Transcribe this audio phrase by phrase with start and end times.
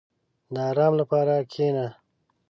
[0.53, 1.87] •د آرام لپاره کښېنه.